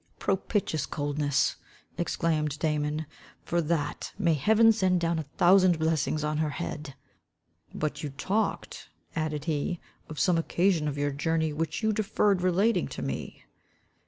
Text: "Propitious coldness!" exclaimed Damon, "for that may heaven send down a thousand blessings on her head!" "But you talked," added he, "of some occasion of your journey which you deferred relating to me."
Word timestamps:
"Propitious 0.17 0.87
coldness!" 0.87 1.57
exclaimed 1.95 2.57
Damon, 2.57 3.05
"for 3.45 3.61
that 3.61 4.13
may 4.17 4.33
heaven 4.33 4.71
send 4.71 4.99
down 4.99 5.19
a 5.19 5.27
thousand 5.37 5.77
blessings 5.77 6.23
on 6.23 6.37
her 6.39 6.49
head!" 6.49 6.95
"But 7.71 8.01
you 8.01 8.09
talked," 8.09 8.89
added 9.15 9.45
he, 9.45 9.79
"of 10.09 10.19
some 10.19 10.39
occasion 10.39 10.87
of 10.87 10.97
your 10.97 11.11
journey 11.11 11.53
which 11.53 11.83
you 11.83 11.93
deferred 11.93 12.41
relating 12.41 12.87
to 12.87 13.03
me." 13.03 13.45